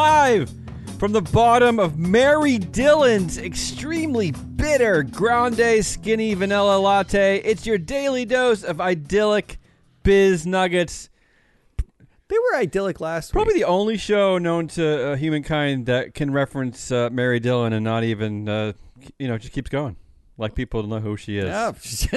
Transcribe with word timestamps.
live 0.00 0.50
from 0.98 1.12
the 1.12 1.20
bottom 1.20 1.78
of 1.78 1.98
Mary 1.98 2.56
Dillon's 2.56 3.36
extremely 3.36 4.30
bitter 4.30 5.02
grande 5.02 5.84
skinny 5.84 6.32
vanilla 6.32 6.78
latte. 6.78 7.42
It's 7.44 7.66
your 7.66 7.76
daily 7.76 8.24
dose 8.24 8.64
of 8.64 8.80
idyllic 8.80 9.58
biz 10.02 10.46
nuggets. 10.46 11.10
They 12.28 12.36
were 12.38 12.56
idyllic 12.56 12.98
last 13.02 13.28
week. 13.28 13.32
Probably 13.34 13.52
week. 13.52 13.62
the 13.62 13.68
only 13.68 13.98
show 13.98 14.38
known 14.38 14.68
to 14.68 15.10
uh, 15.10 15.16
humankind 15.16 15.84
that 15.84 16.14
can 16.14 16.32
reference 16.32 16.90
uh, 16.90 17.10
Mary 17.12 17.38
Dillon 17.38 17.74
and 17.74 17.84
not 17.84 18.02
even, 18.02 18.48
uh, 18.48 18.72
you 19.18 19.28
know, 19.28 19.36
just 19.36 19.52
keeps 19.52 19.68
going. 19.68 19.96
Like 20.40 20.54
people 20.54 20.82
know 20.84 21.00
who 21.00 21.18
she 21.18 21.36
is. 21.36 21.44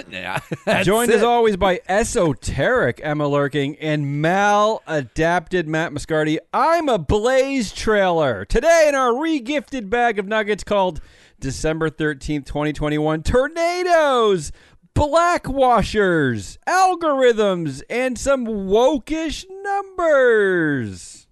Yeah, 0.10 0.40
Joined 0.84 1.12
it. 1.12 1.16
as 1.18 1.24
always 1.24 1.58
by 1.58 1.82
esoteric 1.90 3.02
Emma 3.04 3.28
Lurking 3.28 3.76
and 3.82 4.24
maladapted 4.24 5.66
Matt 5.66 5.92
Moscardi. 5.92 6.38
I'm 6.54 6.88
a 6.88 6.98
Blaze 6.98 7.74
trailer. 7.74 8.46
Today 8.46 8.86
in 8.88 8.96
our 8.96 9.12
regifted 9.12 9.90
bag 9.90 10.20
of 10.20 10.26
nuggets 10.26 10.64
called 10.64 11.02
December 11.42 11.90
13th, 11.90 12.46
2021 12.46 13.24
Tornadoes, 13.24 14.54
Black 14.94 15.50
Washers, 15.50 16.58
Algorithms, 16.66 17.82
and 17.90 18.18
some 18.18 18.46
wokish 18.48 19.44
numbers. 19.64 21.28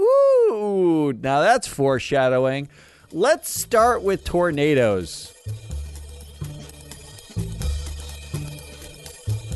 Ooh, 0.00 1.12
now 1.20 1.42
that's 1.42 1.66
foreshadowing. 1.68 2.70
Let's 3.12 3.50
start 3.50 4.02
with 4.02 4.24
tornadoes. 4.24 5.34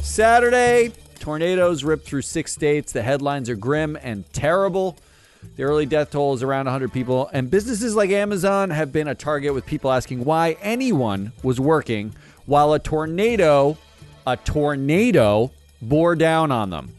Saturday, 0.05 0.93
tornadoes 1.19 1.83
ripped 1.83 2.05
through 2.07 2.23
six 2.23 2.53
states. 2.53 2.93
The 2.93 3.03
headlines 3.03 3.49
are 3.49 3.57
grim 3.57 3.99
and 4.01 4.31
terrible. 4.33 4.97
The 5.57 5.65
early 5.65 5.87
death 5.87 6.11
toll 6.11 6.35
is 6.35 6.43
around 6.43 6.67
100 6.67 6.93
people, 6.93 7.31
and 7.33 7.51
businesses 7.51 7.97
like 7.97 8.11
Amazon 8.11 8.71
have 8.71 8.93
been 8.93 9.09
a 9.09 9.15
target 9.15 9.55
with 9.55 9.67
people 9.67 9.91
asking 9.91 10.25
why 10.25 10.57
anyone 10.61 11.33
was 11.43 11.59
working 11.59 12.15
while 12.45 12.75
a 12.75 12.79
tornado, 12.79 13.79
a 14.27 14.37
tornado, 14.37 15.51
bore 15.81 16.15
down 16.15 16.53
on 16.53 16.71
them. 16.71 16.95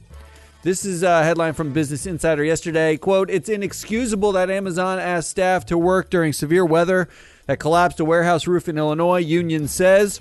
This 0.63 0.83
is 0.83 1.03
a 1.03 1.23
headline 1.23 1.53
from 1.53 1.73
Business 1.73 2.07
Insider 2.07 2.44
yesterday. 2.44 2.97
Quote, 2.97 3.29
it's 3.29 3.49
inexcusable 3.49 4.31
that 4.31 4.49
Amazon 4.49 4.99
asked 4.99 5.29
staff 5.29 5.66
to 5.67 5.77
work 5.77 6.09
during 6.09 6.33
severe 6.33 6.66
weather 6.66 7.07
that 7.45 7.59
collapsed 7.59 7.99
a 7.99 8.05
warehouse 8.05 8.47
roof 8.47 8.67
in 8.67 8.79
Illinois, 8.79 9.19
Union 9.19 9.67
says. 9.67 10.19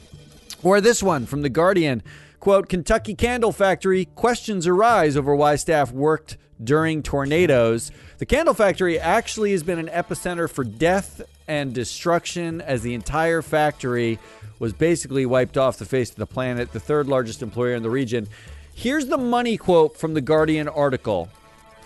Or 0.62 0.80
this 0.80 1.03
one 1.03 1.27
from 1.27 1.42
The 1.42 1.48
Guardian. 1.48 2.03
Quote, 2.45 2.69
Kentucky 2.69 3.14
Candle 3.14 3.53
Factory, 3.53 4.05
questions 4.05 4.67
arise 4.67 5.17
over 5.17 5.34
why 5.34 5.56
staff 5.56 5.91
worked 5.91 6.37
during 6.62 7.03
tornadoes. 7.03 7.91
The 8.19 8.27
candle 8.27 8.53
factory 8.53 9.01
actually 9.01 9.53
has 9.53 9.62
been 9.62 9.78
an 9.78 9.89
epicenter 9.89 10.47
for 10.51 10.62
death 10.62 11.23
and 11.48 11.73
destruction 11.73 12.61
as 12.61 12.83
the 12.83 12.92
entire 12.92 13.41
factory 13.41 14.19
was 14.59 14.75
basically 14.75 15.25
wiped 15.25 15.56
off 15.56 15.78
the 15.78 15.86
face 15.86 16.11
of 16.11 16.17
the 16.17 16.27
planet, 16.27 16.73
the 16.73 16.81
third 16.81 17.09
largest 17.09 17.41
employer 17.41 17.77
in 17.77 17.83
the 17.83 17.89
region. 17.89 18.28
Here's 18.75 19.06
the 19.06 19.17
money 19.17 19.56
quote 19.56 19.97
from 19.97 20.12
the 20.12 20.20
Guardian 20.20 20.69
article. 20.69 21.31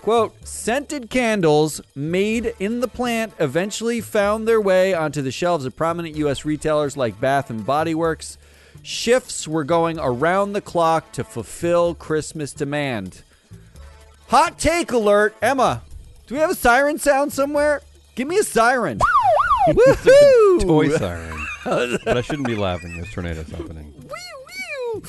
Quote, 0.03 0.34
scented 0.45 1.09
candles 1.09 1.81
made 1.95 2.53
in 2.59 2.81
the 2.81 2.89
plant 2.89 3.33
eventually 3.39 4.00
found 4.00 4.48
their 4.48 4.61
way 4.61 4.93
onto 4.93 5.22
the 5.22 5.31
shelves 5.31 5.65
of 5.65 5.77
prominent 5.77 6.17
U.S. 6.17 6.45
retailers 6.45 6.97
like 6.97 7.20
Bath 7.20 7.48
and 7.48 7.65
Body 7.65 7.95
Works. 7.95 8.39
Shifts 8.89 9.47
were 9.47 9.64
going 9.64 9.98
around 9.98 10.55
the 10.55 10.62
clock 10.62 11.12
to 11.12 11.22
fulfill 11.22 11.94
Christmas 11.94 12.55
demand. 12.55 13.22
Hot 14.28 14.58
take 14.58 14.92
alert, 14.92 15.36
Emma. 15.42 15.83
Do 16.27 16.34
we 16.34 16.41
have 16.41 16.48
a 16.48 16.55
siren 16.55 16.98
sound 16.98 17.31
somewhere? 17.31 17.83
Give 18.14 18.27
me 18.27 18.38
a 18.38 18.43
siren. 18.43 18.99
Woohoo! 19.69 20.62
Toy 20.62 20.88
siren. 20.97 21.38
but 21.65 22.16
I 22.16 22.22
shouldn't 22.22 22.47
be 22.47 22.56
laughing. 22.56 22.97
This 22.97 23.12
tornado's 23.12 23.50
happening. 23.50 23.93
Wee, 24.04 24.94
wee. 24.94 25.03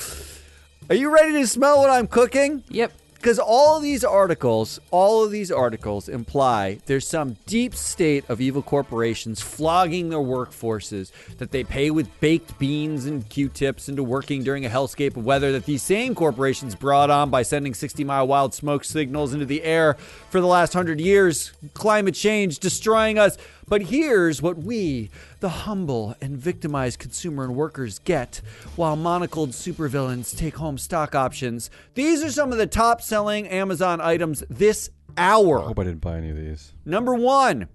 Are 0.90 0.96
you 0.96 1.10
ready 1.10 1.32
to 1.32 1.48
smell 1.48 1.78
what 1.78 1.90
I'm 1.90 2.08
cooking? 2.08 2.66
Yep. 2.68 2.92
Because 3.20 3.38
all 3.38 3.76
of 3.76 3.84
these 3.84 4.06
articles, 4.06 4.80
all 4.92 5.26
of 5.26 5.32
these 5.32 5.52
articles 5.52 6.08
imply 6.08 6.80
there's 6.86 7.06
some 7.06 7.36
deep 7.46 7.76
state 7.76 8.24
of 8.30 8.40
evil 8.40 8.62
corporations 8.62 9.42
flogging 9.42 10.08
their 10.08 10.20
workforces 10.20 11.12
that 11.38 11.52
they 11.52 11.66
pay 11.66 11.92
with 11.92 12.08
baked 12.22 12.58
beans 12.58 13.06
and 13.06 13.28
Q-tips 13.28 13.90
into 13.90 14.04
working 14.04 14.42
during 14.42 14.66
a 14.66 14.70
hellscape 14.70 15.18
of 15.18 15.26
weather 15.26 15.52
that 15.52 15.66
these 15.66 15.84
same 15.84 16.16
corporations 16.16 16.76
brought 16.76 17.10
on 17.10 17.30
by 17.30 17.42
sending 17.42 17.74
60-mile 17.74 18.26
wild 18.26 18.54
smoke 18.54 18.86
signals 18.86 19.34
into 19.34 19.46
the 19.46 19.64
air 19.64 19.96
for 20.30 20.40
the 20.40 20.48
last 20.48 20.72
hundred 20.72 21.02
years. 21.02 21.52
Climate 21.74 22.16
change 22.16 22.60
destroying 22.60 23.20
us. 23.20 23.38
But 23.70 23.84
here's 23.84 24.42
what 24.42 24.58
we, 24.58 25.12
the 25.40 25.50
humble 25.50 26.16
and 26.20 26.36
victimized 26.36 27.00
consumer 27.00 27.44
and 27.44 27.56
workers, 27.56 28.00
get 28.00 28.42
while 28.76 28.96
monocled 28.98 29.52
supervillains 29.52 30.36
take 30.36 30.56
home 30.58 30.78
stock 30.80 31.14
options. 31.14 31.70
These 31.94 32.24
are 32.24 32.32
some 32.32 32.52
of 32.52 32.58
the 32.58 32.66
top 32.68 33.02
selling 33.02 33.48
Amazon 33.48 34.02
items 34.02 34.44
this 34.50 34.90
hour. 35.18 35.60
Hope 35.60 35.80
I 35.80 35.84
didn't 35.84 36.02
buy 36.02 36.18
any 36.18 36.32
of 36.32 36.36
these. 36.36 36.74
Number 36.84 37.14
one, 37.14 37.68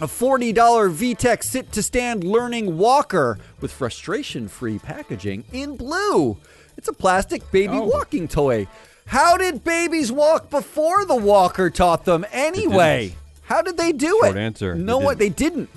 a 0.00 0.06
$40 0.06 0.54
VTech 0.54 1.42
sit 1.42 1.72
to 1.72 1.82
stand 1.82 2.24
learning 2.24 2.78
walker 2.78 3.38
with 3.60 3.70
frustration 3.70 4.48
free 4.48 4.78
packaging 4.78 5.44
in 5.52 5.76
blue. 5.76 6.38
It's 6.76 6.88
a 6.88 6.92
plastic 6.92 7.50
baby 7.50 7.74
Oh. 7.74 7.82
walking 7.82 8.28
toy. 8.28 8.66
How 9.06 9.36
did 9.36 9.64
babies 9.64 10.10
walk 10.12 10.48
before 10.50 11.04
the 11.04 11.16
walker 11.16 11.70
taught 11.70 12.04
them 12.04 12.24
anyway? 12.32 13.14
How 13.48 13.62
did 13.62 13.78
they 13.78 13.92
do 13.92 14.18
Short 14.22 14.36
it? 14.36 14.40
answer, 14.40 14.74
No, 14.74 14.98
what 14.98 15.18
they 15.18 15.30
didn't. 15.30 15.70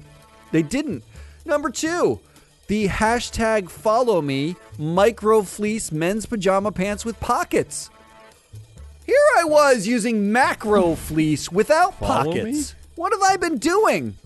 They 0.51 0.61
didn't. 0.61 1.03
Number 1.45 1.69
two, 1.69 2.19
the 2.67 2.89
hashtag 2.89 3.69
follow 3.69 4.21
me 4.21 4.57
micro 4.77 5.41
fleece 5.43 5.89
men's 5.91 6.25
pajama 6.25 6.73
pants 6.73 7.05
with 7.05 7.17
pockets. 7.21 7.89
Here 9.05 9.15
I 9.37 9.45
was 9.45 9.87
using 9.87 10.31
macro 10.33 10.95
fleece 10.95 11.49
without 11.49 11.97
Follow 11.97 12.25
pockets. 12.25 12.75
What 12.95 13.13
have 13.13 13.21
I 13.23 13.37
been 13.37 13.57
doing? 13.57 14.17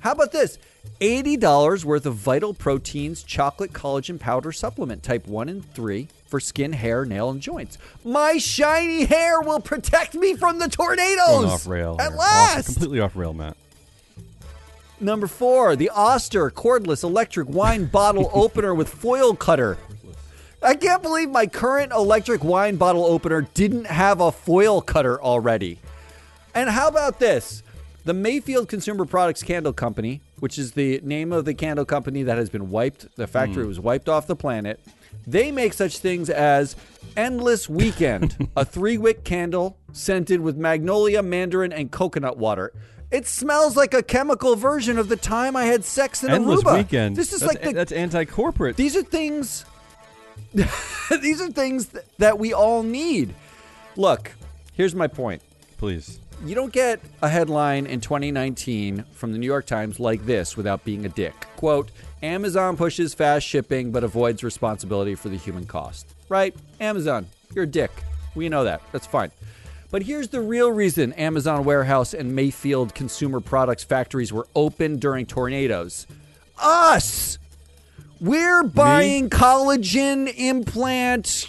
How 0.00 0.12
about 0.12 0.32
this? 0.32 0.58
$80 1.02 1.84
worth 1.84 2.06
of 2.06 2.14
Vital 2.14 2.54
Proteins 2.54 3.22
chocolate 3.22 3.74
collagen 3.74 4.18
powder 4.18 4.50
supplement 4.50 5.02
type 5.02 5.26
1 5.26 5.48
and 5.50 5.74
3 5.74 6.08
for 6.30 6.40
skin, 6.40 6.72
hair, 6.72 7.04
nail, 7.04 7.28
and 7.28 7.40
joints. 7.40 7.76
My 8.04 8.38
shiny 8.38 9.04
hair 9.04 9.40
will 9.40 9.60
protect 9.60 10.14
me 10.14 10.34
from 10.34 10.58
the 10.58 10.68
tornadoes. 10.68 11.26
Going 11.26 11.48
off 11.50 11.66
rail. 11.66 11.96
At 11.98 12.10
here. 12.10 12.16
last. 12.16 12.58
Off- 12.58 12.66
completely 12.66 13.00
off 13.00 13.16
rail, 13.16 13.34
Matt. 13.34 13.56
Number 15.00 15.26
four, 15.26 15.76
the 15.76 15.90
Oster 15.90 16.50
cordless 16.50 17.02
electric 17.02 17.48
wine 17.48 17.86
bottle 17.92 18.30
opener 18.32 18.74
with 18.74 18.88
foil 18.88 19.34
cutter. 19.34 19.76
I 20.62 20.74
can't 20.74 21.02
believe 21.02 21.30
my 21.30 21.46
current 21.46 21.90
electric 21.90 22.44
wine 22.44 22.76
bottle 22.76 23.04
opener 23.04 23.48
didn't 23.54 23.86
have 23.86 24.20
a 24.20 24.30
foil 24.30 24.82
cutter 24.82 25.20
already. 25.20 25.78
And 26.54 26.68
how 26.68 26.88
about 26.88 27.18
this? 27.18 27.62
The 28.04 28.12
Mayfield 28.12 28.68
Consumer 28.68 29.06
Products 29.06 29.42
Candle 29.42 29.72
Company, 29.72 30.20
which 30.38 30.58
is 30.58 30.72
the 30.72 31.00
name 31.02 31.32
of 31.32 31.46
the 31.46 31.54
candle 31.54 31.84
company 31.84 32.22
that 32.24 32.36
has 32.36 32.50
been 32.50 32.70
wiped, 32.70 33.14
the 33.16 33.26
factory 33.26 33.62
hmm. 33.62 33.68
was 33.68 33.80
wiped 33.80 34.08
off 34.08 34.26
the 34.26 34.36
planet. 34.36 34.80
They 35.26 35.52
make 35.52 35.72
such 35.72 35.98
things 35.98 36.30
as 36.30 36.76
Endless 37.16 37.68
Weekend, 37.68 38.48
a 38.56 38.64
three 38.64 38.98
wick 38.98 39.24
candle 39.24 39.76
scented 39.92 40.40
with 40.40 40.56
magnolia, 40.56 41.22
mandarin, 41.22 41.72
and 41.72 41.90
coconut 41.90 42.36
water. 42.36 42.72
It 43.10 43.26
smells 43.26 43.76
like 43.76 43.92
a 43.92 44.02
chemical 44.02 44.54
version 44.54 44.96
of 44.96 45.08
the 45.08 45.16
time 45.16 45.56
I 45.56 45.64
had 45.64 45.84
sex 45.84 46.22
in 46.22 46.30
Endless 46.30 46.62
Aruba. 46.62 46.78
weekend. 46.78 47.16
This 47.16 47.32
is 47.32 47.40
that's, 47.40 47.54
like 47.54 47.62
the 47.62 47.72
that's 47.72 47.92
anti-corporate. 47.92 48.76
these 48.76 48.96
are 48.96 49.02
things. 49.02 49.64
these 50.54 51.40
are 51.40 51.50
things 51.50 51.86
th- 51.86 52.04
that 52.18 52.38
we 52.38 52.52
all 52.52 52.82
need. 52.84 53.34
Look, 53.96 54.32
here's 54.74 54.94
my 54.94 55.08
point. 55.08 55.42
Please. 55.76 56.20
You 56.44 56.54
don't 56.54 56.72
get 56.72 57.00
a 57.20 57.28
headline 57.28 57.86
in 57.86 58.00
2019 58.00 59.04
from 59.12 59.32
the 59.32 59.38
New 59.38 59.46
York 59.46 59.66
Times 59.66 60.00
like 60.00 60.24
this 60.24 60.56
without 60.56 60.84
being 60.84 61.04
a 61.04 61.08
dick. 61.08 61.34
Quote 61.56 61.90
Amazon 62.22 62.76
pushes 62.76 63.14
fast 63.14 63.46
shipping 63.46 63.90
but 63.92 64.04
avoids 64.04 64.44
responsibility 64.44 65.14
for 65.14 65.28
the 65.28 65.36
human 65.36 65.66
cost. 65.66 66.06
Right? 66.28 66.54
Amazon, 66.80 67.26
you're 67.54 67.64
a 67.64 67.66
dick. 67.66 67.90
We 68.34 68.48
know 68.48 68.64
that. 68.64 68.82
That's 68.92 69.06
fine. 69.06 69.30
But 69.90 70.02
here's 70.02 70.28
the 70.28 70.40
real 70.40 70.70
reason 70.70 71.12
Amazon 71.14 71.64
warehouse 71.64 72.14
and 72.14 72.34
Mayfield 72.34 72.94
consumer 72.94 73.40
products 73.40 73.82
factories 73.82 74.32
were 74.32 74.46
open 74.54 74.98
during 74.98 75.26
tornadoes. 75.26 76.06
Us! 76.58 77.38
We're 78.20 78.64
buying 78.64 79.30
collagen 79.30 80.32
implant 80.36 81.46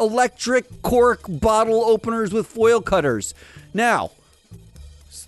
electric 0.00 0.80
cork 0.80 1.20
bottle 1.28 1.84
openers 1.84 2.32
with 2.32 2.46
foil 2.46 2.80
cutters. 2.80 3.34
Now, 3.74 4.12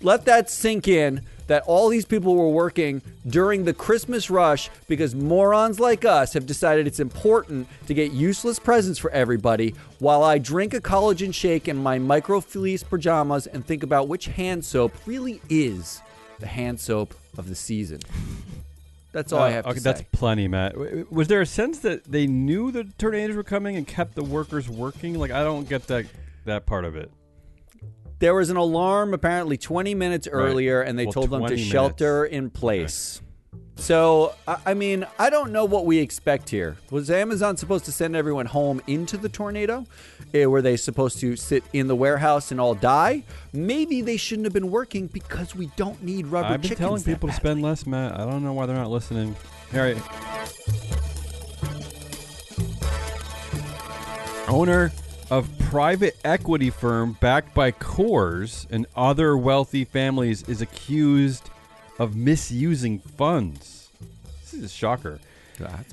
let 0.01 0.25
that 0.25 0.49
sink 0.49 0.87
in. 0.87 1.21
That 1.49 1.63
all 1.65 1.89
these 1.89 2.05
people 2.05 2.35
were 2.35 2.47
working 2.49 3.01
during 3.27 3.65
the 3.65 3.73
Christmas 3.73 4.29
rush 4.29 4.69
because 4.87 5.15
morons 5.15 5.79
like 5.79 6.05
us 6.05 6.31
have 6.33 6.45
decided 6.45 6.85
it's 6.85 6.99
important 6.99 7.67
to 7.87 7.93
get 7.95 8.11
useless 8.11 8.59
presents 8.59 8.99
for 8.99 9.09
everybody 9.09 9.73
while 9.97 10.23
I 10.23 10.37
drink 10.37 10.75
a 10.75 10.79
collagen 10.79 11.33
shake 11.33 11.67
in 11.67 11.75
my 11.77 11.97
micro 11.97 12.39
fleece 12.39 12.83
pajamas 12.83 13.47
and 13.47 13.65
think 13.65 13.81
about 13.81 14.07
which 14.07 14.27
hand 14.27 14.63
soap 14.63 14.93
really 15.07 15.41
is 15.49 16.01
the 16.39 16.45
hand 16.47 16.79
soap 16.79 17.15
of 17.35 17.49
the 17.49 17.55
season. 17.55 17.99
That's 19.11 19.33
all 19.33 19.39
I 19.41 19.49
Uh, 19.49 19.53
have 19.53 19.65
okay, 19.65 19.79
that's 19.79 20.03
plenty, 20.11 20.47
Matt. 20.47 20.77
Was 21.11 21.27
there 21.29 21.41
a 21.41 21.45
sense 21.47 21.79
that 21.79 22.03
they 22.03 22.27
knew 22.27 22.69
the 22.71 22.83
tornadoes 22.99 23.35
were 23.35 23.43
coming 23.43 23.75
and 23.75 23.87
kept 23.87 24.13
the 24.13 24.23
workers 24.23 24.69
working? 24.69 25.17
Like, 25.17 25.31
I 25.31 25.43
don't 25.43 25.67
get 25.67 25.87
that 25.87 26.05
that 26.45 26.67
part 26.67 26.85
of 26.85 26.95
it. 26.95 27.11
There 28.19 28.35
was 28.35 28.49
an 28.49 28.57
alarm 28.57 29.13
apparently 29.13 29.57
20 29.57 29.95
minutes 29.95 30.27
earlier, 30.29 30.81
and 30.81 30.99
they 30.99 31.05
Well, 31.05 31.13
told 31.13 31.29
them 31.29 31.41
to 31.43 31.47
20 31.47 31.63
shelter 31.63 32.25
in 32.25 32.49
place. 32.49 33.21
So, 33.77 34.33
I 34.45 34.57
I 34.67 34.73
mean, 34.73 35.07
I 35.17 35.29
don't 35.29 35.53
know 35.53 35.63
what 35.63 35.85
we 35.85 35.99
expect 35.99 36.49
here. 36.49 36.75
Was 36.91 37.09
Amazon 37.09 37.55
supposed 37.55 37.85
to 37.85 37.93
send 37.93 38.13
everyone 38.17 38.45
home 38.45 38.81
into 38.87 39.15
the 39.15 39.29
tornado? 39.29 39.85
Eh, 40.33 40.45
Were 40.45 40.61
they 40.61 40.75
supposed 40.75 41.19
to 41.21 41.37
sit 41.37 41.63
in 41.71 41.87
the 41.87 41.95
warehouse 41.95 42.51
and 42.51 42.59
all 42.59 42.75
die? 42.75 43.23
Maybe 43.53 44.01
they 44.01 44.17
shouldn't 44.17 44.45
have 44.45 44.53
been 44.53 44.69
working 44.69 45.07
because 45.07 45.55
we 45.55 45.67
don't 45.77 46.03
need 46.03 46.27
rubber 46.27 46.49
chickens. 46.49 46.53
I've 46.55 46.61
been 46.61 46.69
chickens. 46.69 46.79
telling 46.79 47.01
that 47.03 47.05
people 47.05 47.29
to 47.29 47.33
badly. 47.35 47.49
spend 47.51 47.61
less, 47.61 47.85
Matt. 47.87 48.19
I 48.19 48.25
don't 48.29 48.43
know 48.43 48.51
why 48.51 48.65
they're 48.65 48.75
not 48.75 48.91
listening. 48.91 49.33
All 49.73 49.79
right. 49.79 49.97
Owner 54.49 54.91
of 55.29 55.47
private 55.59 56.17
equity 56.23 56.69
firm 56.69 57.17
backed 57.21 57.53
by 57.53 57.71
Coors 57.71 58.65
and 58.71 58.85
other 58.95 59.37
wealthy 59.37 59.85
families 59.85 60.41
is 60.49 60.61
accused 60.61 61.49
of 61.99 62.15
misusing 62.15 62.99
funds. 62.99 63.89
This 64.41 64.53
is 64.53 64.63
a 64.63 64.69
shocker. 64.69 65.19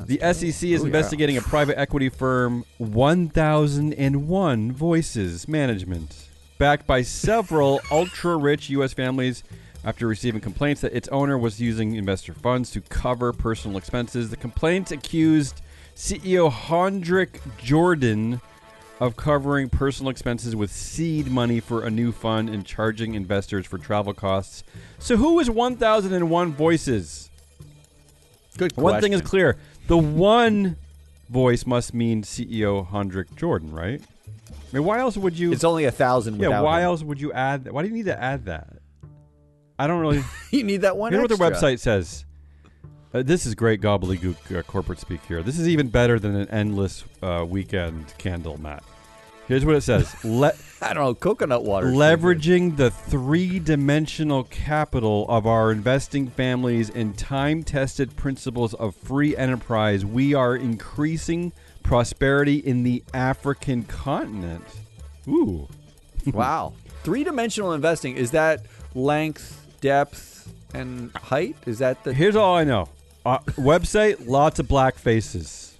The 0.07 0.19
SEC 0.33 0.47
is 0.47 0.63
Oh, 0.63 0.67
yeah. 0.69 0.87
investigating 0.87 1.37
a 1.37 1.43
private 1.43 1.77
equity 1.79 2.09
firm, 2.09 2.65
1001 2.79 4.73
Voices 4.73 5.49
Management, 5.49 6.29
backed 6.59 6.87
by 6.87 7.03
several 7.03 7.81
ultra 7.91 8.37
rich 8.37 8.71
U.S. 8.71 8.93
families 8.93 9.43
after 9.85 10.07
receiving 10.07 10.41
complaints 10.41 10.81
that 10.81 10.93
its 10.95 11.09
owner 11.09 11.37
was 11.37 11.61
using 11.61 11.95
investor 11.97 12.33
funds 12.33 12.71
to 12.71 12.81
cover 12.81 13.33
personal 13.33 13.77
expenses. 13.77 14.31
The 14.31 14.37
complaints 14.37 14.93
accused 14.93 15.61
CEO 15.97 16.51
Hendrik 16.51 17.41
Jordaan 17.59 18.41
of 19.01 19.17
covering 19.17 19.69
personal 19.69 20.11
expenses 20.11 20.57
with 20.57 20.71
seed 20.71 21.31
money 21.31 21.61
for 21.61 21.85
a 21.85 21.91
new 21.91 22.13
fund 22.13 22.49
and 22.49 22.65
charging 22.65 23.15
investors 23.15 23.67
for 23.67 23.79
travel 23.79 24.15
costs. 24.15 24.65
So, 24.99 25.17
who 25.17 25.39
is 25.41 25.51
1001 25.51 26.53
Voices? 26.53 27.31
Good 28.57 28.77
One 28.77 29.01
thing 29.01 29.13
is 29.13 29.21
clear: 29.21 29.57
the 29.87 29.99
one 29.99 30.77
voice 31.29 31.67
must 31.67 31.93
mean 31.95 32.23
CEO 32.23 32.89
Hendrik 32.89 33.31
Jordaan, 33.37 33.73
right? 33.73 34.01
I 34.51 34.77
mean, 34.77 34.85
why 34.85 34.99
else 34.99 35.17
would 35.17 35.39
you? 35.39 35.53
It's 35.53 35.65
only 35.65 35.85
a 35.85 35.91
thousand. 35.91 36.41
yeah, 36.41 36.61
why 36.61 36.81
him. 36.81 36.87
else 36.87 37.03
would 37.03 37.21
you 37.21 37.33
add 37.33 37.65
that? 37.65 37.73
Why 37.73 37.83
do 37.83 37.89
you 37.89 37.95
need 37.95 38.07
to 38.07 38.21
add 38.21 38.47
that? 38.47 38.69
I 39.79 39.87
don't 39.87 40.01
really. 40.01 40.23
You 40.51 40.65
need 40.65 40.83
that 40.83 40.97
one. 40.97 41.13
Here's 41.13 41.23
what 41.23 41.31
the 41.31 41.37
website 41.37 41.81
says. 41.81 42.26
Uh, 43.15 43.23
this 43.23 43.47
is 43.47 43.55
great 43.55 43.81
gobbledygook 43.81 44.59
uh, 44.59 44.63
corporate 44.63 44.99
speak 44.99 45.21
here. 45.27 45.43
This 45.43 45.59
is 45.59 45.69
even 45.69 45.89
better 45.89 46.19
than 46.19 46.35
an 46.37 46.49
endless 46.51 47.05
uh, 47.23 47.45
weekend 47.49 48.13
candle, 48.19 48.61
Matt. 48.61 48.83
Here's 49.49 49.65
what 49.65 49.77
it 49.77 49.83
says: 49.83 50.13
Le- 50.25 50.53
I 50.83 50.93
don't 50.93 51.05
know. 51.05 51.15
Coconut 51.15 51.63
water. 51.63 51.87
leveraging 51.87 52.77
the 52.77 52.91
three-dimensional 52.91 54.45
capital 54.45 55.25
of 55.29 55.47
our 55.47 55.71
investing 55.71 56.29
families 56.29 56.91
and 56.91 57.17
time-tested 57.17 58.17
principles 58.17 58.75
of 58.75 58.95
free 58.97 59.37
enterprise, 59.37 60.05
we 60.05 60.35
are 60.35 60.57
increasing 60.57 61.53
prosperity 61.85 62.57
in 62.57 62.83
the 62.83 63.05
African 63.15 63.85
continent. 63.85 64.65
Ooh. 65.29 65.69
wow. 66.27 66.73
Three 67.05 67.23
dimensional 67.23 67.73
investing 67.73 68.17
is 68.17 68.33
that 68.33 68.67
length, 68.95 69.65
depth, 69.81 70.53
and 70.75 71.13
height? 71.17 71.57
Is 71.67 71.79
that 71.79 72.03
the 72.03 72.13
Here's 72.13 72.35
all 72.35 72.57
I 72.57 72.65
know. 72.65 72.89
Uh, 73.27 73.41
website, 73.59 74.25
lots 74.29 74.61
of 74.61 74.69
black 74.69 74.95
faces. 74.95 75.77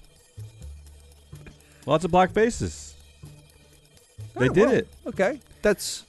Lots 1.87 2.05
of 2.05 2.11
black 2.11 2.33
faces. 2.33 2.95
They 4.35 4.49
Oh, 4.49 4.53
did 4.53 4.67
well, 4.67 4.75
it. 4.75 4.89
Okay, 5.07 5.41
that's 5.63 6.03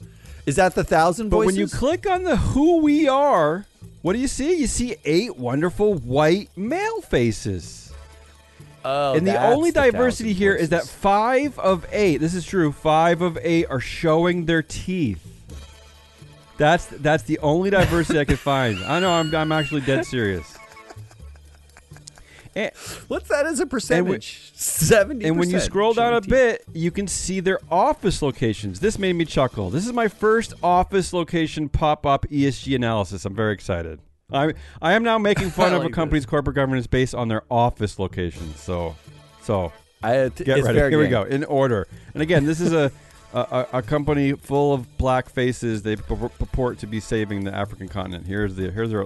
is 0.46 0.56
that 0.56 0.74
the 0.74 0.82
thousand 0.82 1.28
But 1.28 1.46
when 1.46 1.54
you 1.54 1.68
click 1.68 2.10
on 2.10 2.24
the 2.24 2.36
who 2.36 2.78
we 2.78 3.06
are, 3.08 3.66
what 4.02 4.14
do 4.14 4.18
you 4.18 4.26
see? 4.26 4.54
You 4.58 4.66
see 4.66 4.96
eight 5.04 5.36
wonderful 5.36 5.94
white 5.94 6.50
male 6.56 7.00
faces. 7.02 7.92
oh, 8.84 9.14
and 9.14 9.24
the 9.24 9.30
that's 9.32 9.54
only 9.54 9.70
diversity 9.70 10.30
thousand 10.30 10.38
here 10.42 10.54
is 10.56 10.70
that 10.70 10.88
five 10.88 11.56
of 11.60 11.86
eight, 11.92 12.16
this 12.16 12.34
is 12.34 12.44
true, 12.44 12.72
five 12.72 13.22
of 13.22 13.38
eight 13.42 13.66
are 13.70 13.78
showing 13.80 14.46
their 14.46 14.62
teeth. 14.64 15.24
That's 16.56 16.86
that's 16.86 17.22
the 17.22 17.38
only 17.38 17.70
diversity 17.70 18.18
I 18.18 18.24
could 18.24 18.40
find. 18.40 18.82
I 18.82 18.98
know 18.98 19.12
I'm 19.12 19.32
I'm 19.32 19.52
actually 19.52 19.82
dead 19.82 20.04
serious. 20.04 20.57
And, 22.58 22.74
what's 23.06 23.28
that 23.28 23.46
as 23.46 23.60
a 23.60 23.66
percentage? 23.66 24.50
Seventy. 24.54 25.26
and 25.26 25.38
when 25.38 25.48
you 25.48 25.60
scroll 25.60 25.94
down 25.94 26.14
a 26.14 26.20
bit, 26.20 26.64
you 26.72 26.90
can 26.90 27.06
see 27.06 27.38
their 27.38 27.60
office 27.70 28.20
locations. 28.20 28.80
This 28.80 28.98
made 28.98 29.12
me 29.12 29.24
chuckle. 29.24 29.70
This 29.70 29.86
is 29.86 29.92
my 29.92 30.08
first 30.08 30.54
office 30.60 31.12
location 31.12 31.68
pop 31.68 32.04
up 32.04 32.26
ESG 32.26 32.74
analysis. 32.74 33.24
I'm 33.24 33.34
very 33.34 33.54
excited. 33.54 34.00
I 34.32 34.54
I 34.82 34.94
am 34.94 35.04
now 35.04 35.18
making 35.18 35.50
fun 35.50 35.72
I 35.72 35.76
of 35.76 35.82
a 35.82 35.84
like 35.84 35.92
company's 35.92 36.26
corporate 36.26 36.56
governance 36.56 36.88
based 36.88 37.14
on 37.14 37.28
their 37.28 37.44
office 37.48 37.98
locations. 37.98 38.58
So 38.60 38.96
so 39.40 39.72
I 40.02 40.10
uh, 40.10 40.22
had 40.24 40.36
to, 40.36 40.44
get 40.44 40.64
ready. 40.64 40.78
Here 40.78 40.98
we 40.98 41.08
go 41.08 41.22
in 41.22 41.44
order. 41.44 41.86
And 42.12 42.22
again, 42.22 42.44
this 42.44 42.60
is 42.60 42.72
a. 42.72 42.90
A, 43.34 43.66
a, 43.74 43.82
company 43.82 44.32
full 44.32 44.72
of 44.72 44.96
black 44.96 45.28
faces. 45.28 45.82
They 45.82 45.96
pur- 45.96 46.30
purport 46.30 46.78
to 46.78 46.86
be 46.86 46.98
saving 46.98 47.44
the 47.44 47.54
African 47.54 47.86
continent. 47.86 48.26
Here's 48.26 48.54
the 48.54 48.70
here's 48.70 48.88
their 48.88 49.04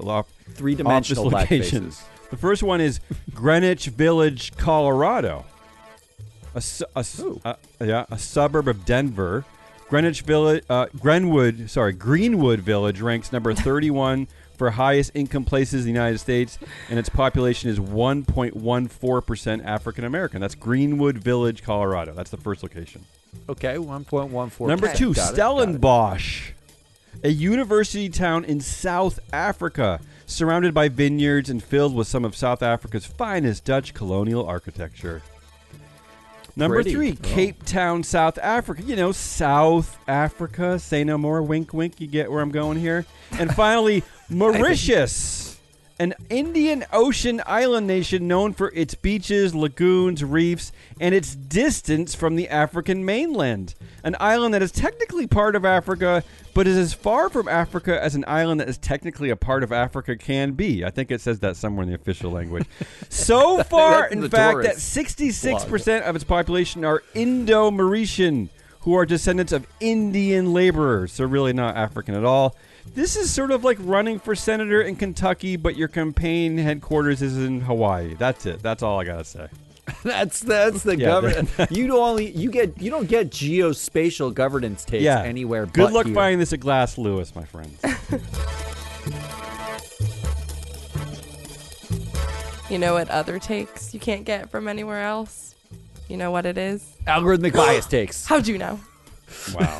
three 0.51 0.77
dimensional 0.77 1.29
black 1.29 1.51
locations. 1.51 1.97
faces. 1.97 2.22
The 2.33 2.39
first 2.39 2.63
one 2.63 2.81
is 2.81 2.99
Greenwich 3.35 3.87
Village, 3.89 4.57
Colorado. 4.57 5.45
A, 6.55 6.61
su- 6.63 6.85
a 6.97 7.05
su- 7.05 7.41
uh, 7.45 7.55
yeah, 7.79 8.07
a 8.11 8.19
suburb 8.19 8.69
of 8.69 8.85
Denver. 8.87 9.45
Greenwich 9.91 10.23
Village, 10.23 10.65
uh, 10.71 10.87
Grenwood, 10.99 11.69
sorry, 11.71 11.93
Greenwood 11.93 12.61
Village 12.61 13.03
ranks 13.03 13.31
number 13.33 13.53
31 13.69 14.27
for 14.57 14.71
highest 14.71 15.11
income 15.15 15.45
places 15.45 15.81
in 15.85 15.93
the 15.93 15.99
United 16.01 16.17
States, 16.19 16.59
and 16.89 16.99
its 16.99 17.11
population 17.11 17.69
is 17.69 17.79
1.14% 17.79 19.65
African 19.67 20.05
American. 20.05 20.41
That's 20.41 20.55
Greenwood 20.55 21.19
Village, 21.19 21.63
Colorado. 21.63 22.15
That's 22.15 22.31
the 22.31 22.39
first 22.39 22.63
location. 22.63 23.05
Okay, 23.51 23.77
one 23.77 24.05
point 24.07 24.31
one 24.31 24.49
four. 24.49 24.69
Number 24.69 24.89
Okay. 24.89 24.97
two, 24.97 25.13
Got 25.13 25.13
it, 25.13 25.17
got 25.17 25.31
it. 25.31 25.35
Stellenbosch, 25.35 26.53
a 27.25 27.29
university 27.31 28.09
town 28.09 28.45
in 28.45 28.61
South 28.61 29.19
Africa, 29.33 30.01
surrounded 30.27 30.75
by 30.75 30.89
vineyards 30.89 31.49
and 31.51 31.63
filled 31.63 31.95
with 31.95 32.07
some 32.09 32.25
of 32.25 32.35
South 32.37 32.63
Africa's 32.63 33.07
finest 33.07 33.65
Dutch 33.65 33.95
colonial 33.95 34.47
architecture. 34.47 35.23
Number 36.55 36.77
Pretty. 36.77 36.93
three, 36.93 37.13
Oh. 37.13 37.27
Cape 37.29 37.65
Town, 37.65 38.03
South 38.03 38.37
Africa. 38.39 38.83
You 38.83 38.95
know, 38.97 39.11
South 39.13 39.97
Africa. 40.07 40.79
Say 40.79 41.03
no 41.03 41.17
more. 41.17 41.43
Wink, 41.43 41.73
wink. 41.73 41.99
You 42.01 42.07
get 42.07 42.31
where 42.31 42.43
I'm 42.43 42.51
going 42.51 42.79
here. 42.79 43.07
And 43.39 43.55
finally, 43.55 44.03
Mauritius, 44.29 45.52
an 46.03 46.15
Indian 46.29 46.85
Ocean 46.93 47.41
island 47.47 47.87
nation 47.87 48.27
known 48.27 48.53
for 48.53 48.73
its 48.75 48.93
beaches, 48.97 49.55
lagoons, 49.55 50.25
reefs, 50.25 50.73
and 50.99 51.15
its 51.15 51.37
distance 51.37 52.13
from 52.13 52.35
the 52.35 52.49
African 52.49 53.05
mainland. 53.05 53.77
An 54.03 54.17
island 54.19 54.53
that 54.53 54.63
is 54.63 54.73
technically 54.73 55.29
part 55.29 55.55
of 55.55 55.65
Africa, 55.65 56.25
but 56.55 56.67
is 56.67 56.77
as 56.77 56.93
far 56.93 57.31
from 57.31 57.47
Africa 57.47 58.03
as 58.03 58.17
an 58.17 58.25
island 58.27 58.59
that 58.59 58.69
is 58.69 58.79
technically 58.79 59.31
a 59.31 59.37
part 59.37 59.63
of 59.63 59.71
Africa 59.71 60.17
can 60.17 60.55
be. 60.55 60.85
I 60.85 60.91
think 60.91 61.13
it 61.13 61.21
says 61.21 61.39
that 61.39 61.57
somewhere 61.57 61.85
in 61.85 61.89
the 61.89 61.95
official 61.95 62.33
language. 62.33 62.67
So 63.09 63.63
far, 63.63 64.09
in 64.09 64.29
fact, 64.29 64.63
that 64.63 64.77
66% 64.77 66.03
of 66.03 66.17
its 66.17 66.25
population 66.25 66.85
are 66.85 67.05
Indo 67.15 67.71
Mauritian, 67.71 68.49
who 68.81 68.95
are 68.95 69.07
descendants 69.07 69.53
of 69.53 69.69
Indian 69.79 70.53
laborers, 70.53 71.13
so 71.13 71.25
really 71.25 71.53
not 71.53 71.77
African 71.77 72.17
at 72.17 72.25
all. 72.25 72.57
This 72.95 73.17
is 73.17 73.33
sort 73.33 73.51
of 73.51 73.65
like 73.65 73.79
running 73.81 74.19
for 74.19 74.35
senator 74.35 74.83
in 74.83 74.97
Kentucky, 74.97 75.57
but 75.57 75.77
your 75.77 75.89
campaign 75.89 76.59
headquarters 76.59 77.23
is 77.23 77.39
in 77.39 77.61
Hawaii. 77.63 78.15
That's 78.15 78.45
it. 78.47 78.63
That's 78.63 78.83
all 78.83 79.01
I 79.01 79.05
gotta 79.05 79.25
say. 79.25 79.49
That's 80.05 80.39
that's 80.41 80.85
the 80.85 80.97
Yeah, 80.97 81.07
government. 81.09 81.51
you 81.71 81.89
don't 81.89 81.99
only 81.99 82.31
you 82.31 82.51
get 82.51 82.81
you 82.81 82.91
don't 82.91 83.09
get 83.09 83.31
geospatial 83.31 84.33
governance 84.33 84.85
takes 84.85 85.03
yeah. 85.03 85.23
anywhere. 85.23 85.67
Good 85.67 85.85
but 85.87 85.93
luck 85.93 86.07
here. 86.07 86.15
finding 86.15 86.39
this 86.39 86.53
at 86.53 86.61
Glass 86.61 86.99
Lewis, 86.99 87.35
my 87.35 87.45
friends. 87.45 87.81
You 92.71 92.79
know 92.79 92.95
what 92.95 93.11
other 93.11 93.39
takes 93.39 93.93
you 93.93 94.01
can't 94.01 94.25
get 94.25 94.49
from 94.49 94.67
anywhere 94.67 95.03
else? 95.03 95.55
You 96.09 96.17
know 96.17 96.31
what 96.31 96.47
it 96.47 96.57
is? 96.57 96.97
algorithmic 97.07 97.53
bias 97.53 97.85
takes. 97.85 98.25
How'd 98.25 98.47
you 98.47 98.57
know? 98.57 98.81
wow. 99.55 99.79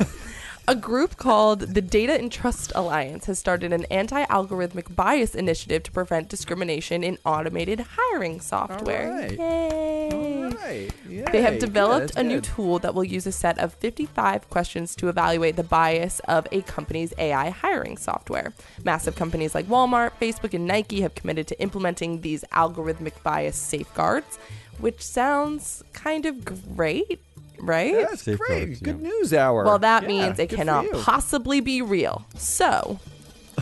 A 0.65 0.75
group 0.75 1.17
called 1.17 1.59
the 1.59 1.81
Data 1.81 2.13
and 2.13 2.31
Trust 2.31 2.71
Alliance 2.73 3.25
has 3.25 3.37
started 3.37 3.73
an 3.73 3.83
anti 3.85 4.23
algorithmic 4.27 4.95
bias 4.95 5.35
initiative 5.35 5.83
to 5.83 5.91
prevent 5.91 6.29
discrimination 6.29 7.03
in 7.03 7.17
automated 7.25 7.85
hiring 7.97 8.39
software. 8.39 9.11
All 9.11 9.19
right. 9.19 9.37
Yay. 9.37 10.49
Right. 10.63 11.31
They 11.31 11.41
have 11.41 11.59
developed 11.59 12.15
a 12.15 12.23
new 12.23 12.39
tool 12.39 12.79
that 12.79 12.95
will 12.95 13.03
use 13.03 13.27
a 13.27 13.31
set 13.33 13.57
of 13.59 13.73
55 13.73 14.49
questions 14.49 14.95
to 14.95 15.09
evaluate 15.09 15.57
the 15.57 15.63
bias 15.63 16.21
of 16.29 16.47
a 16.53 16.61
company's 16.61 17.13
AI 17.17 17.49
hiring 17.49 17.97
software. 17.97 18.53
Massive 18.85 19.17
companies 19.17 19.53
like 19.53 19.65
Walmart, 19.65 20.11
Facebook, 20.21 20.53
and 20.53 20.65
Nike 20.65 21.01
have 21.01 21.13
committed 21.13 21.47
to 21.47 21.59
implementing 21.59 22.21
these 22.21 22.45
algorithmic 22.53 23.21
bias 23.21 23.57
safeguards, 23.57 24.39
which 24.79 25.01
sounds 25.01 25.83
kind 25.91 26.25
of 26.25 26.45
great, 26.45 27.19
right? 27.59 27.93
That's 28.09 28.23
Safeguards, 28.23 28.47
great. 28.65 28.69
yeah. 28.81 28.93
Good 28.93 29.01
news 29.01 29.33
hour. 29.33 29.63
Well, 29.65 29.79
that 29.79 30.03
Yeah, 30.03 30.07
means 30.07 30.39
it 30.39 30.49
good 30.49 30.51
for 30.51 30.55
cannot 30.57 30.85
you. 30.85 30.91
possibly 30.93 31.59
be 31.61 31.81
real. 31.81 32.25
So, 32.35 32.99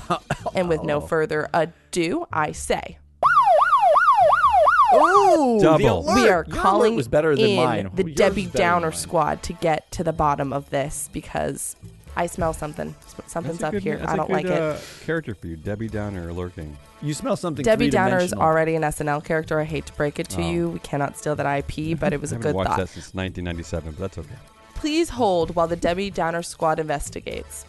and 0.56 0.68
with 0.70 0.84
no 0.84 1.02
further 1.02 1.50
ado, 1.54 2.26
I 2.32 2.52
say 2.52 2.98
Ooh, 4.94 5.58
the 5.60 5.64
Double. 5.64 6.00
alert. 6.10 6.16
we 6.16 6.22
are 6.24 6.26
Your 6.28 6.42
alert 6.42 6.50
calling 6.52 6.96
was 6.96 7.08
better 7.08 7.36
than 7.36 7.46
in 7.46 7.56
mine. 7.56 7.90
the 7.94 8.04
Yours 8.04 8.16
Debbie 8.16 8.42
better 8.48 8.52
than 8.58 8.62
Downer 8.62 8.88
mine. 8.88 8.98
squad 8.98 9.44
to 9.44 9.54
get 9.54 9.90
to 9.92 10.04
the 10.04 10.12
bottom 10.14 10.52
of 10.52 10.70
this 10.70 11.10
because 11.14 11.76
I 12.15 12.25
smell 12.27 12.53
something. 12.53 12.94
Something's 13.27 13.60
That's 13.60 13.63
up 13.63 13.72
good- 13.72 13.84
here. 13.84 14.01
I 14.06 14.15
don't 14.18 14.27
good, 14.27 14.34
like 14.34 14.46
it. 14.46 14.51
uh, 14.51 14.77
Character 15.06 15.34
for 15.34 15.48
you, 15.48 15.56
Debbie 15.56 15.88
Downer 15.88 16.34
lurking. 16.34 16.77
You 17.01 17.13
smell 17.13 17.36
something. 17.38 17.63
Debbie 17.63 17.89
Downer 17.89 18.18
is 18.18 18.34
already 18.34 18.75
an 18.75 18.84
SNL 18.84 19.24
character. 19.24 19.60
I 19.60 19.63
hate 19.63 19.86
to 19.88 19.94
break 19.94 20.20
it 20.20 20.27
to 20.30 20.41
Oh. 20.41 20.50
you. 20.50 20.70
We 20.70 20.80
cannot 20.80 21.18
steal 21.18 21.36
that 21.38 21.46
IP, 21.46 21.94
but 22.00 22.12
it 22.13 22.20
was 22.22 22.34
I 22.34 22.36
a 22.36 22.39
haven't 22.39 22.51
good 22.51 22.56
watched 22.56 22.70
thought. 22.72 22.77
that 22.80 22.89
since 22.89 23.13
1997, 23.13 23.91
but 23.94 24.00
that's 24.00 24.18
okay. 24.18 24.36
Please 24.75 25.10
hold 25.10 25.56
while 25.56 25.68
the 25.68 25.75
Debbie 25.75 26.10
Downer 26.12 26.41
squad 26.44 26.80
investigates. 26.80 27.65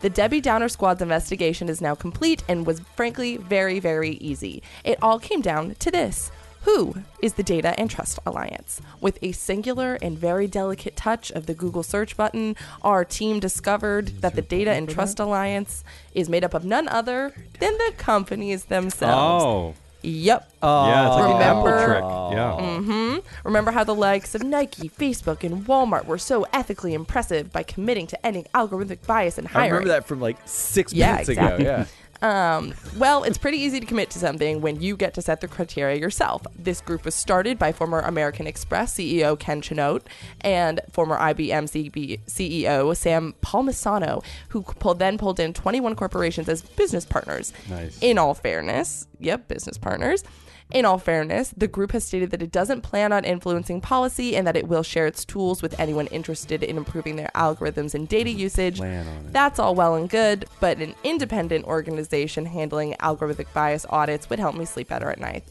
The 0.00 0.10
Debbie 0.10 0.40
Downer 0.40 0.68
squad's 0.68 1.02
investigation 1.02 1.68
is 1.68 1.80
now 1.80 1.94
complete 1.94 2.42
and 2.48 2.66
was 2.66 2.80
frankly 2.96 3.36
very, 3.38 3.80
very 3.80 4.12
easy. 4.12 4.62
It 4.84 4.98
all 5.02 5.18
came 5.18 5.40
down 5.40 5.74
to 5.78 5.90
this. 5.90 6.30
Who 6.66 6.96
is 7.22 7.34
the 7.34 7.42
Data 7.44 7.78
and 7.78 7.88
Trust 7.88 8.18
Alliance? 8.26 8.80
With 9.00 9.18
a 9.22 9.30
singular 9.32 9.94
and 10.02 10.18
very 10.18 10.48
delicate 10.48 10.96
touch 10.96 11.30
of 11.30 11.46
the 11.46 11.54
Google 11.54 11.84
search 11.84 12.16
button, 12.16 12.56
our 12.82 13.04
team 13.04 13.38
discovered 13.38 14.08
that 14.20 14.34
the 14.34 14.42
Data 14.42 14.72
and 14.72 14.88
Trust 14.90 15.20
Alliance 15.20 15.84
is 16.12 16.28
made 16.28 16.42
up 16.42 16.54
of 16.54 16.64
none 16.64 16.88
other 16.88 17.32
than 17.60 17.72
the 17.78 17.92
companies 17.96 18.64
themselves. 18.64 19.44
Oh, 19.44 19.74
Yep. 20.02 20.52
yeah, 20.62 21.06
it's 21.08 21.16
like 21.16 21.34
an 21.36 21.42
Apple 21.42 21.84
trick. 21.84 22.04
Yeah. 22.36 22.56
Mm-hmm. 22.60 23.18
Remember 23.44 23.70
how 23.72 23.82
the 23.82 23.94
likes 23.94 24.34
of 24.36 24.42
Nike, 24.44 24.88
Facebook, 24.88 25.42
and 25.42 25.66
Walmart 25.66 26.04
were 26.06 26.18
so 26.18 26.46
ethically 26.52 26.94
impressive 26.94 27.50
by 27.52 27.64
committing 27.64 28.06
to 28.08 28.26
ending 28.26 28.44
algorithmic 28.54 29.04
bias 29.06 29.36
in 29.38 29.46
I 29.46 29.50
hiring? 29.50 29.70
remember 29.72 29.88
that 29.88 30.06
from 30.06 30.20
like 30.20 30.36
six 30.44 30.92
Yeah, 30.92 31.12
minutes 31.12 31.28
exactly. 31.30 31.64
ago. 31.64 31.76
Yeah. 31.78 31.86
Um, 32.22 32.74
well, 32.96 33.24
it's 33.24 33.38
pretty 33.38 33.58
easy 33.58 33.80
to 33.80 33.86
commit 33.86 34.10
to 34.10 34.18
something 34.18 34.60
when 34.60 34.80
you 34.80 34.96
get 34.96 35.14
to 35.14 35.22
set 35.22 35.40
the 35.40 35.48
criteria 35.48 35.98
yourself. 35.98 36.42
This 36.56 36.80
group 36.80 37.04
was 37.04 37.14
started 37.14 37.58
by 37.58 37.72
former 37.72 38.00
American 38.00 38.46
Express 38.46 38.94
CEO 38.94 39.38
Ken 39.38 39.60
Chenault 39.60 40.00
and 40.40 40.80
former 40.90 41.18
IBM 41.18 41.64
CB 41.64 42.20
CEO 42.26 42.96
Sam 42.96 43.34
Palmisano, 43.42 44.24
who 44.50 44.62
pulled, 44.62 44.98
then 44.98 45.18
pulled 45.18 45.40
in 45.40 45.52
21 45.52 45.96
corporations 45.96 46.48
as 46.48 46.62
business 46.62 47.04
partners. 47.04 47.52
Nice. 47.68 47.98
In 48.00 48.18
all 48.18 48.34
fairness, 48.34 49.06
yep, 49.20 49.48
business 49.48 49.78
partners. 49.78 50.24
In 50.72 50.84
all 50.84 50.98
fairness, 50.98 51.54
the 51.56 51.68
group 51.68 51.92
has 51.92 52.04
stated 52.04 52.30
that 52.32 52.42
it 52.42 52.50
doesn't 52.50 52.80
plan 52.80 53.12
on 53.12 53.24
influencing 53.24 53.80
policy 53.80 54.34
and 54.36 54.46
that 54.46 54.56
it 54.56 54.66
will 54.66 54.82
share 54.82 55.06
its 55.06 55.24
tools 55.24 55.62
with 55.62 55.78
anyone 55.78 56.08
interested 56.08 56.62
in 56.62 56.76
improving 56.76 57.14
their 57.14 57.30
algorithms 57.36 57.94
and 57.94 58.08
data 58.08 58.30
usage. 58.30 58.78
Plan 58.78 59.06
on 59.06 59.26
it. 59.26 59.32
That's 59.32 59.60
all 59.60 59.76
well 59.76 59.94
and 59.94 60.08
good, 60.10 60.46
but 60.58 60.78
an 60.78 60.94
independent 61.04 61.66
organization 61.66 62.46
handling 62.46 62.94
algorithmic 63.00 63.52
bias 63.54 63.86
audits 63.90 64.28
would 64.28 64.40
help 64.40 64.56
me 64.56 64.64
sleep 64.64 64.88
better 64.88 65.08
at 65.08 65.20
night. 65.20 65.44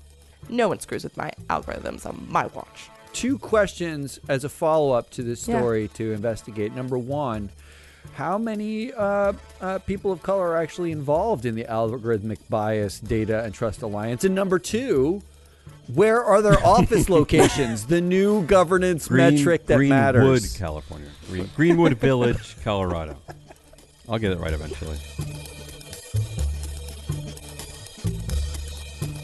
No 0.49 0.67
one 0.67 0.79
screws 0.81 1.05
with 1.05 1.15
my 1.15 1.31
algorithms 1.49 2.05
on 2.05 2.27
my 2.29 2.47
watch. 2.47 2.89
Two 3.13 3.37
questions 3.37 4.19
as 4.27 4.43
a 4.43 4.49
follow 4.49 4.91
up 4.91 5.09
to 5.11 5.23
this 5.23 5.47
Yeah. 5.47 5.57
story 5.59 5.87
to 5.93 6.11
investigate. 6.11 6.75
Number 6.75 6.97
one, 6.97 7.49
how 8.13 8.37
many 8.37 8.93
uh, 8.93 9.33
uh, 9.61 9.79
people 9.79 10.11
of 10.11 10.21
color 10.23 10.51
are 10.51 10.57
actually 10.57 10.91
involved 10.91 11.45
in 11.45 11.55
the 11.55 11.65
Algorithmic 11.65 12.39
Bias 12.49 12.99
Data 12.99 13.43
and 13.43 13.53
Trust 13.53 13.81
Alliance? 13.81 14.23
And 14.23 14.33
number 14.35 14.59
two, 14.59 15.21
where 15.93 16.23
are 16.23 16.41
their 16.41 16.59
office 16.65 17.09
locations? 17.09 17.85
The 17.85 18.01
new 18.01 18.43
governance 18.43 19.09
metric 19.09 19.65
that 19.67 19.77
Greenwood, 19.77 19.97
matters. 19.97 20.23
Greenwood, 20.23 20.57
California. 20.57 21.09
Green, 21.27 21.49
Greenwood 21.55 21.97
Village, 21.97 22.55
Colorado. 22.63 23.17
I'll 24.07 24.19
get 24.19 24.31
it 24.31 24.39
right 24.39 24.53
eventually. 24.53 24.97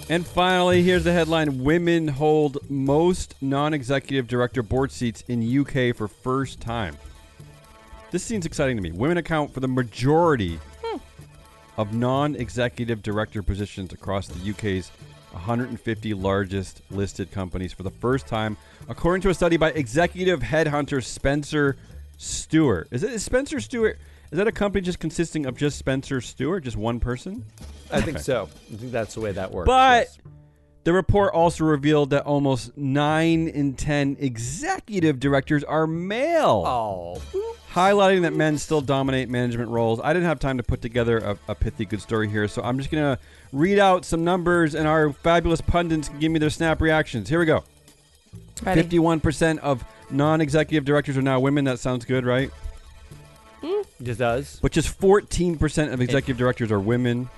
And 0.09 0.27
finally, 0.27 0.83
here's 0.83 1.05
the 1.05 1.13
headline 1.13 1.63
Women 1.63 2.09
hold 2.09 2.57
most 2.69 3.35
non 3.39 3.73
executive 3.73 4.27
director 4.27 4.61
board 4.61 4.91
seats 4.91 5.23
in 5.29 5.41
UK 5.41 5.95
for 5.95 6.09
first 6.09 6.59
time. 6.59 6.97
This 8.11 8.23
seems 8.23 8.45
exciting 8.45 8.75
to 8.75 8.83
me. 8.83 8.91
Women 8.91 9.17
account 9.17 9.53
for 9.53 9.61
the 9.61 9.69
majority 9.69 10.59
of 11.77 11.93
non 11.93 12.35
executive 12.35 13.01
director 13.01 13.41
positions 13.41 13.93
across 13.93 14.27
the 14.27 14.51
UK's 14.51 14.91
150 15.31 16.13
largest 16.13 16.81
listed 16.91 17.31
companies 17.31 17.71
for 17.71 17.83
the 17.83 17.89
first 17.89 18.27
time, 18.27 18.57
according 18.89 19.21
to 19.21 19.29
a 19.29 19.33
study 19.33 19.55
by 19.55 19.69
executive 19.71 20.41
headhunter 20.41 21.01
Spencer 21.01 21.77
Stuart. 22.17 22.89
Is 22.91 23.03
it 23.03 23.11
is 23.11 23.23
Spencer 23.23 23.61
Stuart? 23.61 23.97
Is 24.31 24.37
that 24.37 24.47
a 24.47 24.51
company 24.51 24.81
just 24.81 24.99
consisting 24.99 25.45
of 25.45 25.55
just 25.55 25.77
Spencer 25.77 26.19
Stuart, 26.19 26.61
just 26.61 26.77
one 26.77 26.99
person? 26.99 27.45
I 27.91 28.01
think 28.01 28.19
so. 28.19 28.49
I 28.71 28.75
think 28.75 28.91
that's 28.91 29.13
the 29.13 29.21
way 29.21 29.31
that 29.31 29.51
works. 29.51 29.67
But 29.67 30.07
yes. 30.07 30.17
The 30.83 30.93
report 30.93 31.33
also 31.33 31.63
revealed 31.63 32.09
that 32.09 32.25
almost 32.25 32.75
9 32.77 33.47
in 33.47 33.73
10 33.73 34.17
executive 34.19 35.19
directors 35.19 35.63
are 35.63 35.85
male. 35.85 36.63
Oh, 36.65 37.21
highlighting 37.71 38.23
that 38.23 38.33
men 38.33 38.57
still 38.57 38.81
dominate 38.81 39.29
management 39.29 39.69
roles. 39.69 39.99
I 40.03 40.13
didn't 40.13 40.27
have 40.27 40.39
time 40.39 40.57
to 40.57 40.63
put 40.63 40.81
together 40.81 41.19
a, 41.19 41.37
a 41.47 41.55
pithy 41.55 41.85
good 41.85 42.01
story 42.01 42.27
here, 42.29 42.47
so 42.47 42.61
I'm 42.63 42.77
just 42.77 42.89
going 42.89 43.03
to 43.03 43.21
read 43.51 43.79
out 43.79 44.05
some 44.05 44.23
numbers, 44.23 44.75
and 44.75 44.87
our 44.87 45.13
fabulous 45.13 45.61
pundits 45.61 46.09
can 46.09 46.19
give 46.19 46.31
me 46.31 46.39
their 46.39 46.49
snap 46.49 46.81
reactions. 46.81 47.29
Here 47.29 47.39
we 47.39 47.45
go. 47.45 47.63
Ready? 48.63 48.83
51% 48.83 49.59
of 49.59 49.83
non 50.09 50.41
executive 50.41 50.85
directors 50.85 51.17
are 51.17 51.21
now 51.21 51.39
women. 51.39 51.65
That 51.65 51.79
sounds 51.79 52.05
good, 52.05 52.25
right? 52.25 52.49
Hmm. 53.61 53.81
it 53.99 54.17
does. 54.17 54.59
But 54.61 54.71
just 54.71 54.99
14% 54.99 55.93
of 55.93 56.01
executive 56.01 56.37
directors 56.37 56.71
are 56.71 56.79
women, 56.79 57.29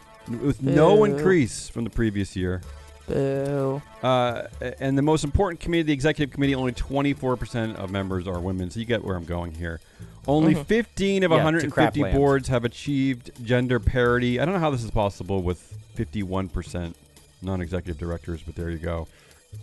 with 0.42 0.64
no 0.64 0.98
Boo. 0.98 1.04
increase 1.04 1.68
from 1.68 1.84
the 1.84 1.90
previous 1.90 2.36
year. 2.36 2.62
Boo. 3.08 3.82
Uh, 4.02 4.44
and 4.80 4.98
the 4.98 5.02
most 5.02 5.24
important 5.24 5.60
committee, 5.60 5.84
the 5.84 5.94
executive 5.94 6.34
committee, 6.34 6.56
only 6.56 6.72
24% 6.72 7.76
of 7.76 7.92
members 7.92 8.28
are 8.28 8.40
women. 8.40 8.70
So 8.70 8.80
you 8.80 8.86
get 8.86 9.04
where 9.04 9.16
I'm 9.16 9.26
going 9.26 9.54
here. 9.54 9.80
Only 10.28 10.56
Mhm. 10.56 10.66
15 10.66 11.24
of 11.24 11.32
Yeah, 11.32 11.38
150 11.38 12.04
boards 12.14 12.48
have 12.48 12.64
achieved 12.64 13.32
gender 13.44 13.80
parity. 13.80 14.40
I 14.40 14.46
don't 14.46 14.54
know 14.54 14.60
how 14.62 14.70
this 14.72 14.84
is 14.84 14.92
possible 14.92 15.42
with 15.42 15.78
51% 15.96 16.96
non-executive 17.42 17.98
directors, 18.00 18.42
but 18.46 18.56
there 18.56 18.70
you 18.70 18.78
go. 18.78 19.08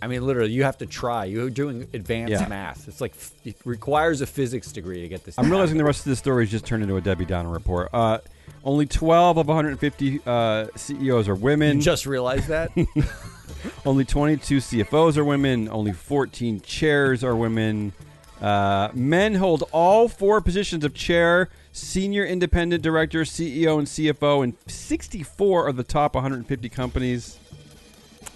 I 0.01 0.07
mean, 0.07 0.25
literally, 0.25 0.51
you 0.51 0.63
have 0.63 0.77
to 0.77 0.85
try. 0.85 1.25
You're 1.25 1.49
doing 1.49 1.87
advanced 1.93 2.31
Yeah. 2.31 2.47
math. 2.47 2.87
It's 2.87 3.01
like 3.01 3.11
f- 3.13 3.31
it 3.43 3.55
requires 3.65 4.21
a 4.21 4.25
physics 4.27 4.71
degree 4.71 5.01
to 5.01 5.07
get 5.09 5.25
this. 5.25 5.35
I'm 5.37 5.49
realizing 5.49 5.77
the 5.77 5.83
rest 5.83 5.99
of 6.01 6.05
this 6.05 6.19
story 6.19 6.45
has 6.45 6.51
just 6.51 6.65
turned 6.65 6.83
into 6.83 6.95
a 6.95 7.01
Debbie 7.01 7.25
Downer 7.25 7.49
report. 7.49 7.89
Uh, 7.91 8.19
only 8.63 8.85
12 8.85 9.37
of 9.37 9.47
150 9.47 10.21
uh, 10.25 10.67
CEOs 10.75 11.27
are 11.27 11.35
women. 11.35 11.77
You 11.77 11.83
just 11.83 12.05
realized 12.05 12.47
that. 12.47 12.71
Only 13.85 14.05
22 14.05 14.57
CFOs 14.57 15.17
are 15.17 15.25
women. 15.25 15.69
Only 15.69 15.93
14 15.93 16.61
chairs 16.61 17.23
are 17.23 17.35
women. 17.35 17.93
Uh, 18.41 18.89
men 18.93 19.35
hold 19.35 19.63
all 19.71 20.07
four 20.07 20.41
positions 20.41 20.83
of 20.83 20.95
chair, 20.95 21.49
senior 21.71 22.25
independent 22.25 22.81
director, 22.81 23.21
CEO, 23.21 23.77
and 23.77 23.87
CFO 23.87 24.43
in 24.43 24.55
64 24.67 25.67
of 25.67 25.75
the 25.75 25.83
top 25.83 26.15
150 26.15 26.69
companies. 26.69 27.37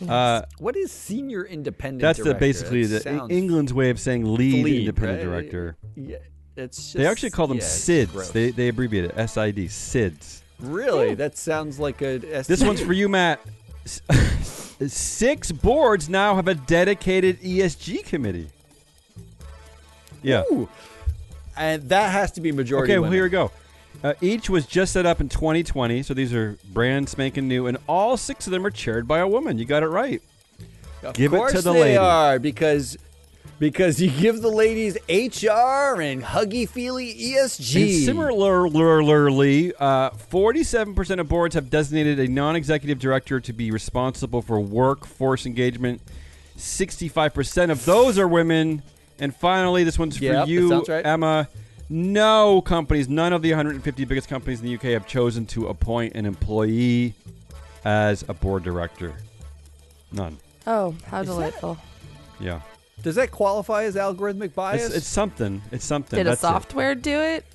Uh, 0.07 0.43
what 0.59 0.75
is 0.75 0.91
senior 0.91 1.43
independent? 1.43 2.01
that's 2.01 2.21
the 2.21 2.35
basically 2.35 2.85
That 2.85 3.03
the 3.03 3.27
England's 3.29 3.73
way 3.73 3.89
of 3.89 3.99
saying 3.99 4.25
lead, 4.25 4.63
lead, 4.65 4.79
independent 4.81 5.19
right? 5.29 5.49
director. 5.49 5.77
Yeah, 5.95 6.17
it's 6.55 6.77
just, 6.77 6.97
They 6.97 7.05
actually 7.05 7.31
call 7.31 7.47
them 7.47 7.57
yeah, 7.57 7.63
SIDS. 7.63 8.31
They, 8.31 8.51
they 8.51 8.69
abbreviate 8.69 9.05
it 9.05 9.29
SID, 9.29 9.57
SIDS. 9.69 10.41
really? 10.59 11.13
That 11.15 11.37
sounds 11.37 11.79
like 11.79 12.01
a. 12.01 12.17
This 12.17 12.63
one's 12.63 12.81
for 12.81 12.93
you, 12.93 13.09
Matt. 13.09 13.39
Six 14.87 15.51
boards 15.51 16.09
now 16.09 16.35
have 16.35 16.47
a 16.47 16.55
dedicated 16.55 17.39
ESG 17.41 18.03
committee. 18.05 18.49
Yeah. 20.21 20.43
Ooh. 20.51 20.67
And 21.55 21.87
that 21.89 22.11
has 22.11 22.31
to 22.33 22.41
be 22.41 22.51
majority. 22.51 22.91
Okay, 22.91 22.99
well, 22.99 23.09
women. 23.09 23.15
here 23.15 23.23
we 23.23 23.29
go. 23.29 23.51
Uh, 24.03 24.13
each 24.21 24.49
was 24.49 24.65
just 24.65 24.91
set 24.91 25.05
up 25.05 25.21
in 25.21 25.29
2020, 25.29 26.03
so 26.03 26.13
these 26.13 26.33
are 26.33 26.57
brand 26.73 27.07
spanking 27.07 27.47
new, 27.47 27.67
and 27.67 27.77
all 27.87 28.17
six 28.17 28.45
of 28.45 28.51
them 28.51 28.65
are 28.65 28.71
chaired 28.71 29.07
by 29.07 29.19
a 29.19 29.27
woman. 29.27 29.57
You 29.57 29.65
got 29.65 29.83
it 29.83 29.87
right. 29.87 30.21
Of 31.03 31.13
Give 31.13 31.33
it 31.33 31.37
to 31.37 31.39
course 31.39 31.63
the 31.63 31.73
they 31.73 31.81
lady. 31.81 31.97
are 31.97 32.39
because 32.39 32.97
because 33.59 34.01
you 34.01 34.09
give 34.09 34.41
the 34.41 34.49
ladies 34.49 34.95
HR 35.07 36.01
and 36.01 36.23
huggy 36.23 36.67
feely 36.67 37.13
ESG. 37.13 37.83
And 37.83 38.05
similarly, 38.05 39.73
uh, 39.79 40.09
47% 40.11 41.19
of 41.19 41.29
boards 41.29 41.55
have 41.55 41.69
designated 41.69 42.19
a 42.19 42.27
non 42.27 42.55
executive 42.55 42.99
director 42.99 43.39
to 43.39 43.53
be 43.53 43.71
responsible 43.71 44.41
for 44.41 44.59
workforce 44.59 45.45
engagement. 45.45 46.01
65% 46.57 47.71
of 47.71 47.85
those 47.85 48.17
are 48.17 48.27
women. 48.27 48.81
And 49.19 49.33
finally, 49.35 49.83
this 49.83 49.97
one's 49.97 50.19
Yep, 50.19 50.45
for 50.45 50.49
you, 50.49 50.83
right. 50.83 51.05
Emma. 51.05 51.47
No 51.87 52.61
companies, 52.61 53.07
none 53.07 53.31
of 53.31 53.43
the 53.43 53.51
150 53.51 54.05
biggest 54.05 54.27
companies 54.27 54.59
in 54.59 54.65
the 54.65 54.73
UK 54.73 54.93
have 54.93 55.05
chosen 55.05 55.45
to 55.47 55.67
appoint 55.67 56.15
an 56.15 56.25
employee 56.25 57.13
as 57.85 58.25
a 58.27 58.33
board 58.33 58.63
director. 58.63 59.13
None. 60.11 60.37
Oh, 60.65 60.95
how 61.05 61.23
delightful. 61.23 61.77
Yeah. 62.39 62.61
Does 63.01 63.15
that 63.15 63.31
qualify 63.31 63.83
as 63.83 63.95
algorithmic 63.95 64.53
bias? 64.53 64.87
It's, 64.87 64.95
it's 64.95 65.07
something. 65.07 65.61
It's 65.71 65.85
something. 65.85 66.17
Did 66.17 66.27
a 66.27 66.31
That's 66.31 66.39
it. 66.39 66.47
software 66.47 66.95
do 66.95 67.19
it? 67.19 67.45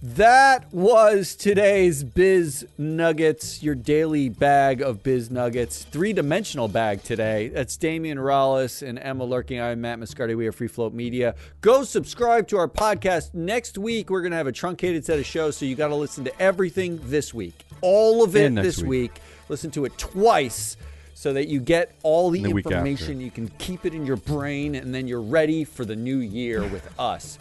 That 0.00 0.72
was 0.72 1.34
today's 1.34 2.04
Biz 2.04 2.68
Nuggets, 2.78 3.64
your 3.64 3.74
daily 3.74 4.28
bag 4.28 4.80
of 4.80 5.02
Biz 5.02 5.28
Nuggets. 5.32 5.82
Three 5.82 6.12
dimensional 6.12 6.68
bag 6.68 7.02
today. 7.02 7.48
That's 7.48 7.76
Damian 7.76 8.16
Rollis 8.16 8.86
and 8.86 8.96
Emma 8.96 9.24
Lurking. 9.24 9.60
I'm 9.60 9.80
Matt 9.80 9.98
Moscardi. 9.98 10.36
We 10.36 10.46
are 10.46 10.52
Free 10.52 10.68
Float 10.68 10.94
Media. 10.94 11.34
Go 11.62 11.82
subscribe 11.82 12.46
to 12.48 12.58
our 12.58 12.68
podcast. 12.68 13.34
Next 13.34 13.76
week, 13.76 14.08
we're 14.08 14.20
going 14.20 14.30
to 14.30 14.36
have 14.36 14.46
a 14.46 14.52
truncated 14.52 15.04
set 15.04 15.18
of 15.18 15.26
shows, 15.26 15.56
so 15.56 15.66
you 15.66 15.74
got 15.74 15.88
to 15.88 15.96
listen 15.96 16.22
to 16.22 16.40
everything 16.40 17.00
this 17.02 17.34
week. 17.34 17.66
All 17.80 18.22
of 18.22 18.36
it 18.36 18.54
this 18.54 18.78
week. 18.78 19.14
week. 19.14 19.22
Listen 19.48 19.72
to 19.72 19.84
it 19.84 19.98
twice 19.98 20.76
so 21.18 21.32
that 21.32 21.48
you 21.48 21.58
get 21.58 21.96
all 22.04 22.30
the, 22.30 22.40
The 22.44 22.50
information. 22.78 23.20
You 23.20 23.32
can 23.32 23.48
keep 23.58 23.84
it 23.84 23.92
in 23.92 24.06
your 24.06 24.18
brain, 24.18 24.76
and 24.76 24.94
then 24.94 25.08
you're 25.08 25.20
ready 25.20 25.64
for 25.64 25.84
the 25.84 25.96
new 25.96 26.18
year 26.18 26.62
with 26.62 26.88
us. 26.96 27.40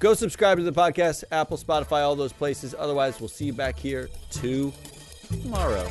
Go 0.00 0.12
subscribe 0.14 0.58
to 0.58 0.64
the 0.64 0.72
podcast, 0.72 1.22
Apple, 1.30 1.56
Spotify, 1.56 2.02
all 2.02 2.16
those 2.16 2.32
places. 2.32 2.74
Otherwise, 2.76 3.20
we'll 3.20 3.28
see 3.28 3.44
you 3.44 3.52
back 3.52 3.78
here 3.78 4.10
tomorrow. 4.32 5.88